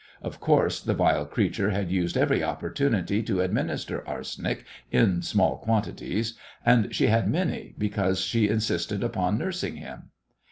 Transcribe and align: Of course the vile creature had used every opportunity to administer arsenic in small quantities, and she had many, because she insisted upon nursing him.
Of 0.23 0.39
course 0.39 0.81
the 0.81 0.95
vile 0.95 1.27
creature 1.27 1.69
had 1.69 1.91
used 1.91 2.17
every 2.17 2.43
opportunity 2.43 3.21
to 3.21 3.41
administer 3.41 4.03
arsenic 4.07 4.65
in 4.89 5.21
small 5.21 5.57
quantities, 5.57 6.33
and 6.65 6.87
she 6.91 7.05
had 7.05 7.29
many, 7.29 7.75
because 7.77 8.19
she 8.21 8.49
insisted 8.49 9.03
upon 9.03 9.37
nursing 9.37 9.75
him. 9.75 10.09